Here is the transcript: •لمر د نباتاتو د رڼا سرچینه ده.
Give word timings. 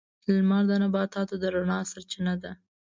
•لمر 0.33 0.63
د 0.67 0.71
نباتاتو 0.83 1.35
د 1.41 1.43
رڼا 1.53 1.79
سرچینه 1.91 2.33
ده. 2.43 2.51